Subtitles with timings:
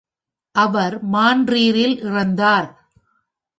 [0.55, 2.69] அவர் மாண்ட்ரீலில் இறந்தார்.